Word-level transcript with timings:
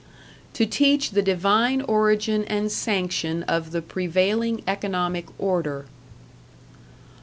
to 0.51 0.65
teach 0.65 1.11
the 1.11 1.21
divine 1.21 1.79
origin 1.83 2.43
and 2.45 2.71
sanction 2.71 3.43
of 3.43 3.69
the 3.69 3.83
prevailing 3.83 4.63
economic 4.65 5.25
order. 5.39 5.85